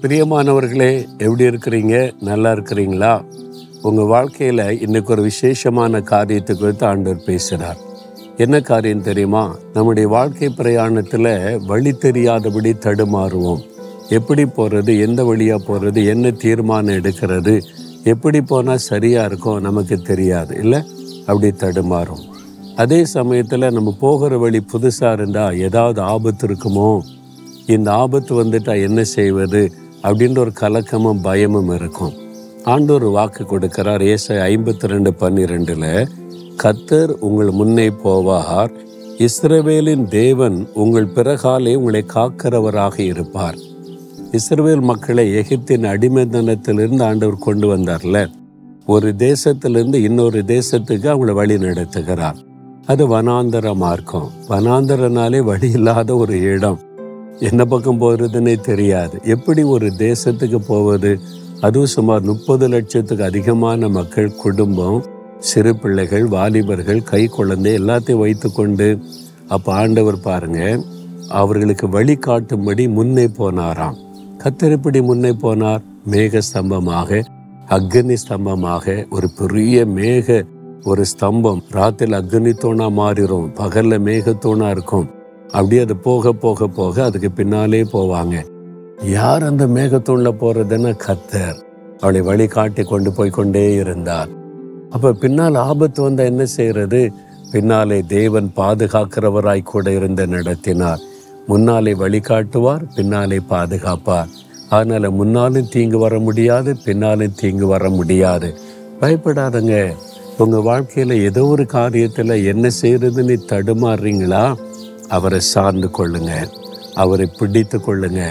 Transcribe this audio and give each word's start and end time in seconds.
பிரியமானவர்களே 0.00 0.90
எப்படி 1.18 1.44
இருக்கிறீங்க? 1.44 2.12
நல்லா 2.20 2.52
இருக்கிறீங்களா? 2.52 3.12
உங்கள் 3.82 4.04
வாழ்க்கையில் 4.04 4.80
இன்னைக்கு 4.80 5.12
ஒரு 5.12 5.22
விசேஷமான 5.22 6.00
காரியத்தை 6.00 6.56
குறித்து 6.56 6.86
ஆண்டவர் 6.86 7.22
பேசுகிறார் 7.24 7.78
என்ன 8.36 8.60
காரியம் 8.60 9.02
தெரியுமா? 9.02 9.56
நம்முடைய 9.72 10.08
வாழ்க்கை 10.08 10.48
பிரயாணத்தில் 10.58 11.30
வழி 11.66 11.92
தெரியாதபடி 11.92 12.72
தடுமாறுவோம். 12.86 13.62
எப்படி 14.08 14.46
போகிறது 14.46 14.98
எந்த 14.98 15.24
வழியாக 15.24 15.64
போகிறது 15.64 16.04
என்ன 16.06 16.30
தீர்மானம் 16.30 16.94
எடுக்கிறது 16.94 17.54
எப்படி 18.04 18.40
போனால் 18.40 18.86
சரியாக 18.90 19.26
இருக்கும் 19.26 19.60
நமக்கு 19.60 19.98
தெரியாது 20.02 20.56
இல்லை? 20.56 20.82
அப்படி 21.26 21.50
தடுமாறும் 21.64 22.24
அதே 22.76 23.04
சமயத்தில் 23.04 23.72
நம்ம 23.72 23.96
போகிற 24.00 24.38
வழி 24.38 24.62
புதுசாக 24.72 25.12
இருந்தால் 25.12 25.58
ஏதாவது 25.58 26.00
ஆபத்து 26.00 26.46
இருக்குமோ? 26.48 27.00
இந்த 27.66 27.92
ஆபத்து 27.92 28.44
வந்துட்டால் 28.44 28.82
என்ன 28.82 29.04
செய்வது? 29.16 29.62
அப்படின்ற 30.06 30.38
ஒரு 30.38 30.52
கலக்கமும் 30.60 31.22
பயமும் 31.22 31.74
இருக்கும். 31.74 32.14
ஆண்டோர் 32.64 33.10
வாக்கு 33.10 33.44
கொடுக்கிறார். 33.44 34.02
ஏசை 34.12 34.36
ஐம்பத்தி 34.36 34.86
ரெண்டு 34.86 35.10
பன்னிரெண்டில் 35.20 36.06
கத்தர் 36.62 37.12
உங்கள் 37.28 37.50
முன்னே 37.50 37.88
போவார். 38.04 38.72
இஸ்ரவேலின் 39.18 40.08
தேவன் 40.08 40.68
உங்கள் 40.74 41.08
பிறகாலே 41.14 41.74
உங்களை 41.74 42.04
காக்கிறவராக 42.14 42.98
இருப்பார். 42.98 43.58
இஸ்ரவேல் 44.32 44.80
மக்களை 44.80 45.34
எகிப்தின் 45.34 45.86
அடிமைத்தனத்திலிருந்து 45.92 47.02
ஆண்டவர் 47.02 47.44
கொண்டு 47.46 47.76
வந்தார்ல. 47.76 48.18
ஒரு 48.86 49.14
தேசத்திலிருந்து 49.18 49.94
இன்னொரு 49.94 50.42
தேசத்துக்கு 50.46 51.06
அவங்கள 51.12 51.32
வழி 51.32 51.54
நடத்துகிறார். 51.54 52.38
அது 52.86 53.04
வனாந்தர 53.08 53.74
மார்க்கம் 53.74 54.30
வனாந்தரனாலே 54.48 55.40
வழி 55.40 55.70
இல்லாத 55.70 56.16
ஒரு 56.16 56.40
இடம். 56.40 56.80
என்ன 57.40 57.64
பக்கம் 57.64 58.00
போகிறதுனே 58.00 58.60
தெரியாது. 58.60 59.18
எப்படி 59.24 59.62
ஒரு 59.62 59.86
தேசத்துக்கு 59.86 60.56
போவது? 60.56 61.18
அதுவும் 61.60 61.86
சுமார் 61.86 62.22
முப்பது 62.22 62.68
லட்சத்துக்கு 62.68 63.24
அதிகமான 63.24 63.88
மக்கள் 63.88 64.34
குடும்பம் 64.34 65.04
சிறு 65.38 65.76
பிள்ளைகள் 65.76 66.26
வாலிபர்கள் 66.26 67.02
கை 67.02 67.26
குழந்தை 67.26 67.74
எல்லாத்தையும் 67.78 68.18
வைத்துக்கொண்டு 68.18 68.98
அப்போ 69.48 69.72
ஆண்டவர் 69.72 70.20
பாருங்க 70.20 70.84
அவர்களுக்கு 71.28 71.88
வழி 71.88 72.18
காட்டும்படி 72.26 72.88
முன்னே 72.88 73.26
போனாராம். 73.26 73.96
கத்தரிப்படி 74.38 75.02
முன்னே 75.02 75.30
போனார்? 75.30 75.82
மேக 76.10 76.40
ஸ்தம்பமாக 76.54 77.22
அக்னி 77.68 78.16
ஸ்தம்பமாக 78.28 79.08
ஒரு 79.10 79.30
பெரிய 79.38 79.86
மேக 79.86 80.46
ஒரு 80.84 81.04
ஸ்தம்பம். 81.04 81.60
ராத்திரில் 81.72 82.18
அக்னி 82.22 82.52
தூணா 82.52 82.88
மாறிடும் 82.90 83.54
பகலில் 83.54 84.00
மேகத்தூணா 84.00 84.70
இருக்கும். 84.70 85.10
அப்படியே 85.48 85.82
அது 85.82 85.96
போக 85.96 86.32
போக 86.32 86.66
போக 86.66 87.04
அதுக்கு 87.04 87.30
பின்னாலே 87.30 87.82
போவாங்க. 87.82 88.44
யார் 89.02 89.42
அந்த 89.42 89.66
மேகத்தூண்ல 89.66 90.30
போறதுன்னா 90.40 90.98
கத்தர் 91.06 91.64
அவளை 92.00 92.20
வழி 92.20 92.46
காட்டி 92.46 92.82
கொண்டு 92.82 93.12
போய் 93.12 93.30
கொண்டே 93.30 93.74
இருந்தார். 93.74 94.28
அப்ப 94.90 95.12
பின்னால் 95.12 95.54
ஆபத்து 95.54 96.02
வந்தா 96.02 96.22
என்ன 96.22 96.46
செய்யறது 96.46 97.12
பின்னாலே 97.52 98.02
தேவன் 98.02 98.52
பாதுகாக்கிறவராய் 98.56 99.62
கூட 99.62 99.92
இருந்து 99.92 100.26
நடத்தினார். 100.26 101.00
முன்னாலே 101.46 101.94
வழிகாட்டுவார் 101.94 102.82
பின்னாலே 102.94 103.40
பாதுகாப்பார். 103.50 104.28
அதனால 104.68 105.10
முன்னாலும் 105.10 105.68
தீங்கு 105.68 105.98
வர 105.98 106.18
முடியாது 106.18 106.76
பின்னாலும் 106.84 107.34
தீங்கு 107.36 107.66
வர 107.66 107.90
முடியாது. 107.90 108.54
பயப்படாதங்க. 109.00 109.92
உங்க 110.38 110.56
வாழ்க்கையில 110.58 111.12
ஏதோ 111.22 111.46
ஒரு 111.46 111.62
காரியத்துல 111.62 112.44
என்ன 112.44 112.68
செய்யறதுன்னு 112.82 113.36
தடுமாறுறீங்களா? 113.48 114.54
அவரை 115.08 115.40
சார்ந்து 115.40 115.90
கொள்ளுங்க. 115.98 116.48
அவரை 116.94 117.28
பிடித்து 117.38 117.78
கொள்ளுங்க. 117.78 118.22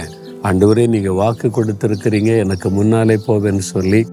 ஆண்டவரே 0.44 0.88
நீங்கள் 0.88 1.12
வாக்கு 1.12 1.48
கொடுத்துருக்கிறீங்க. 1.48 2.38
எனக்கு 2.38 2.70
முன்னாலே 2.70 3.20
போவேன்னு 3.28 3.58
சொல்லி 3.58 4.06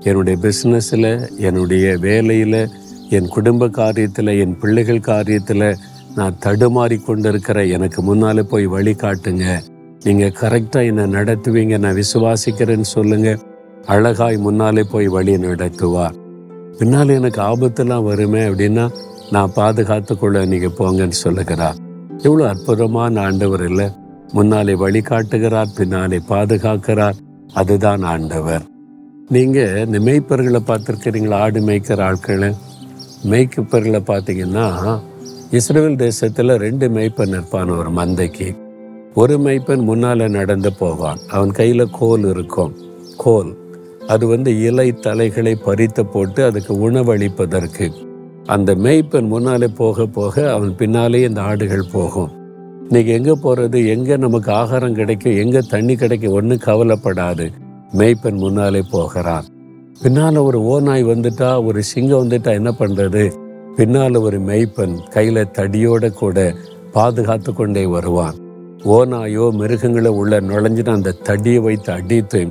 என்னுடைய 0.00 0.38
பிஸ்னஸில் 0.42 1.36
என்னுடைய 1.36 1.96
வேலையில் 2.00 2.68
என் 3.10 3.28
குடும்ப 3.28 3.68
காரியத்தில் 3.68 4.40
என் 4.40 4.58
பிள்ளைகள் 4.58 4.98
காரியத்தில் 4.98 5.76
நான் 6.14 6.38
தடுமாறி 6.44 7.04
கொண்டிருக்கிற 7.04 7.64
எனக்கு 7.64 8.02
முன்னாலே 8.02 8.42
போய் 8.42 8.66
வழி 8.66 8.92
காட்டுங்க. 8.92 9.60
நீங்கள் 10.04 10.34
கரெக்டாக 10.40 10.86
என்னை 10.86 11.04
நடத்துவீங்க. 11.04 11.78
நான் 11.78 11.96
விசுவாசிக்கிறேன்னு 11.96 12.80
சொல்லுங்க. 12.80 13.38
அழகாய் 13.86 14.36
முன்னாலே 14.36 14.82
போய் 14.82 15.08
வழி 15.08 15.36
நடத்துவார் 15.36 16.16
பின்னால் 16.78 17.08
எனக்கு 17.08 17.40
ஆபத்தெல்லாம் 17.40 18.02
வருமே 18.02 18.40
அப்படின்னா 18.40 18.92
நான் 19.30 19.52
பாதுகாத்துக்குள்ள 19.56 20.46
நீங்கள் 20.46 20.76
போங்கன்னு 20.78 21.18
சொல்லுகிறார் 21.24 21.86
எவ்வளோ 22.22 22.48
அற்புதமான 22.48 23.20
ஆண்டவர் 23.20 23.64
இல்லை. 23.64 23.90
முன்னாலே 24.32 24.72
வழிகாட்டுகிறார் 24.72 25.66
பின்னாலே 25.76 26.20
பாதுகாக்கிறார். 26.28 27.14
அதுதான் 27.54 28.02
ஆண்டவர். 28.02 28.62
நீங்கள் 29.28 29.86
இந்த 29.86 29.98
மேய்ப்பர்களை 29.98 30.60
பார்த்துருக்கிறீங்களா? 30.66 31.34
ஆடு 31.34 31.60
மேய்க்கிற 31.60 32.00
ஆட்களை. 32.00 32.54
மேய்ப்பர்களை 33.24 34.00
பார்த்தீங்கன்னா 34.00 35.00
இஸ்ரேல் 35.50 35.96
தேசத்தில் 35.96 36.48
ரெண்டு 36.48 36.88
மேய்ப்பன் 36.88 37.28
இருப்பான் 37.28 37.68
ஒரு 37.68 37.90
மந்தைக்கு. 37.90 38.56
ஒரு 39.14 39.38
மெய்ப்பன் 39.38 39.82
முன்னால் 39.82 40.30
நடந்து 40.30 40.72
போவான். 40.72 41.18
அவன் 41.28 41.50
கையில் 41.50 41.88
கோல் 41.90 42.28
இருக்கும். 42.28 42.74
கோல். 43.16 43.56
அது 44.06 44.26
வந்து 44.26 44.62
இலை 44.62 44.92
தலைகளை 44.92 45.54
பறித்து 45.54 46.06
போட்டு 46.06 46.44
அதுக்கு 46.44 46.90
உணவளிப்பதற்கு. 46.90 48.07
அந்த 48.54 48.74
மேய்ப்பன் 48.74 49.26
முன்னாலே 49.26 49.66
போக 49.80 50.04
போக 50.06 50.34
அவன் 50.52 50.70
பின்னாலே 50.76 51.18
இந்த 51.22 51.40
ஆடுகள் 51.40 51.90
போகும். 51.92 52.30
இன்னைக்கு 52.82 53.10
எங்கே 53.12 53.34
போகிறது 53.42 53.78
எங்கே 53.88 54.16
நமக்கு 54.16 54.50
ஆகாரம் 54.52 54.94
கிடைக்கும் 54.94 55.36
எங்கே 55.36 55.60
தண்ணி 55.68 55.94
கிடைக்கும் 55.96 56.32
ஒன்றும் 56.32 56.62
கவலைப்படாது. 56.64 57.46
மேய்ப்பன் 57.98 58.40
முன்னாலே 58.44 58.82
போகிறான். 58.90 59.46
பின்னால் 60.02 60.36
ஒரு 60.36 60.58
ஓநாய் 60.62 61.04
வந்துட்டா 61.04 61.50
ஒரு 61.64 61.82
சிங்கம் 61.82 62.22
வந்துட்டா 62.22 62.52
என்ன 62.52 62.72
பண்ணுறது 62.78 63.24
பின்னால 63.76 64.20
ஒரு 64.20 64.38
மெய்ப்பன் 64.38 64.96
கையில் 65.10 65.52
தடியோட 65.58 66.12
கூட 66.12 66.54
பாதுகாத்து 66.92 67.52
கொண்டே 67.54 67.86
வருவான். 67.86 68.38
ஓநாயோ 68.96 69.46
மிருகங்களை 69.50 70.10
உள்ள 70.10 70.40
நுழைஞ்சின 70.40 70.94
அந்த 70.98 71.16
தடியை 71.22 71.60
வைத்து 71.60 71.92
அடித்து 71.92 72.42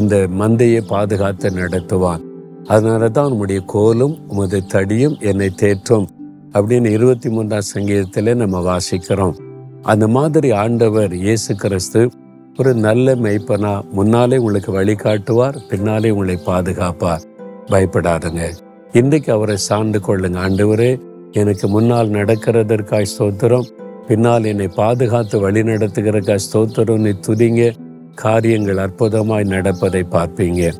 இந்த 0.00 0.26
மந்தையை 0.38 0.82
பாதுகாத்து 0.86 1.50
நடத்துவான். 1.50 2.25
அதனால 2.68 3.08
தான் 3.08 3.32
உம்முடைய 3.32 3.60
கோலும் 3.74 4.28
உமது 4.28 4.62
தடியும் 4.74 5.20
என்னை 5.20 5.50
தேற்றும் 5.56 6.06
அப்படின்னு 6.52 6.90
இருபத்தி 6.90 7.28
மூன்றாம் 7.28 7.60
சங்கீதத்தில் 7.60 8.34
நம்ம 8.34 8.76
வாசிக்கிறோம். 8.76 9.36
அந்த 9.82 10.08
மாதிரி 10.08 10.50
ஆண்டவர் 10.50 11.14
இயேசு 11.14 11.54
கிறிஸ்து 11.54 12.10
ஒரு 12.56 12.74
நல்ல 12.74 13.14
மெய்ப்பனா 13.14 13.90
முன்னாலே 13.90 14.36
உங்களுக்கு 14.36 14.72
வழிகாட்டுவார் 14.72 15.56
பின்னாலே 15.68 16.10
உங்களை 16.10 16.38
பாதுகாப்பார். 16.46 17.24
பயப்படாதுங்க. 17.66 18.52
இன்றைக்கு 18.92 19.32
அவரை 19.32 19.56
சார்ந்து 19.56 19.98
கொள்ளுங்க. 19.98 20.38
ஆண்டவரே 20.38 21.00
எனக்கு 21.32 21.68
முன்னால் 21.68 22.08
நடக்கிறதற்காய் 22.08 23.12
ஸ்தோத்திரம். 23.18 23.68
பின்னால் 24.06 24.44
என்னை 24.44 24.68
பாதுகாத்து 24.68 25.40
வழி 25.40 25.62
நடத்துகிறக்காய் 25.62 26.46
ஸ்தோத்திரம். 26.52 26.98
நீ 26.98 27.10
துதிங்க. 27.26 27.74
காரியங்கள் 28.14 28.76
அற்புதமாய் 28.76 29.44
நடப்பதை 29.44 30.04
பார்ப்பீங்க. 30.10 30.72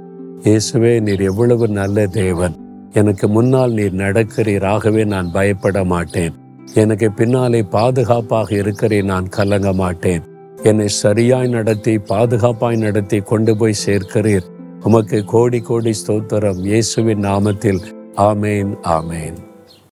இயேசுவே 0.42 1.00
நீர் 1.00 1.20
எவ்வளவு 1.20 1.69
நல்ல 1.69 2.06
தேவன். 2.06 2.56
எனக்கு 2.92 3.28
முன்னால் 3.28 3.72
நீர் 3.72 3.94
நடக்கிறீர் 3.94 4.64
ஆகவே 4.64 5.04
நான் 5.04 5.32
பயப்பட 5.32 5.84
மாட்டேன். 5.84 6.34
எனக்கு 6.74 7.12
பின்னாலே 7.12 7.62
பாதுகாப்பாக 7.62 8.54
இருக்கிறேன் 8.54 9.04
நான் 9.04 9.28
கலங்க 9.28 9.72
மாட்டேன். 9.72 10.22
என்னை 10.62 10.88
சரியாய் 10.88 11.48
நடத்தி 11.48 11.98
பாதுகாப்பாய் 11.98 12.78
நடத்தி 12.78 13.20
கொண்டு 13.20 13.56
போய் 13.56 13.74
சேர்க்கிறீர். 13.86 14.47
உமக்கு 14.82 15.24
கோடி 15.24 15.60
கோடி 15.60 15.92
ஸ்தோத்திரம் 16.06 16.58
இயேசுவின் 16.58 17.20
நாமத்தில். 17.20 17.80
ஆமேன் 18.16 18.74
ஆமேன். 18.82 19.46